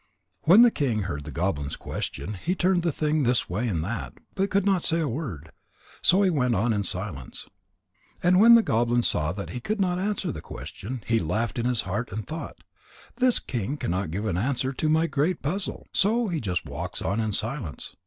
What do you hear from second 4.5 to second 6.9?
not say a word. So he went on in